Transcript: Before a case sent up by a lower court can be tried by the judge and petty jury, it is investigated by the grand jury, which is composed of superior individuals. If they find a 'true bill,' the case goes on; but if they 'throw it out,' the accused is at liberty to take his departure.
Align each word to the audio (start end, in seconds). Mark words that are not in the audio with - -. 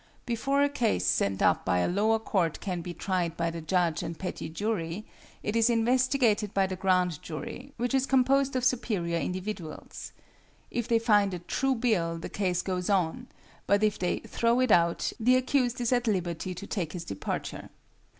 Before 0.25 0.63
a 0.63 0.67
case 0.67 1.05
sent 1.05 1.43
up 1.43 1.63
by 1.63 1.77
a 1.77 1.87
lower 1.87 2.17
court 2.17 2.59
can 2.59 2.81
be 2.81 2.91
tried 2.91 3.37
by 3.37 3.51
the 3.51 3.61
judge 3.61 4.01
and 4.01 4.17
petty 4.17 4.49
jury, 4.49 5.05
it 5.43 5.55
is 5.55 5.69
investigated 5.69 6.55
by 6.55 6.65
the 6.65 6.75
grand 6.75 7.21
jury, 7.21 7.71
which 7.77 7.93
is 7.93 8.07
composed 8.07 8.55
of 8.55 8.65
superior 8.65 9.19
individuals. 9.19 10.11
If 10.71 10.87
they 10.87 10.97
find 10.97 11.35
a 11.35 11.37
'true 11.37 11.75
bill,' 11.75 12.17
the 12.17 12.29
case 12.29 12.63
goes 12.63 12.89
on; 12.89 13.27
but 13.67 13.83
if 13.83 13.99
they 13.99 14.17
'throw 14.21 14.59
it 14.59 14.71
out,' 14.71 15.13
the 15.19 15.35
accused 15.35 15.79
is 15.79 15.93
at 15.93 16.07
liberty 16.07 16.55
to 16.55 16.65
take 16.65 16.93
his 16.93 17.03
departure. 17.05 17.69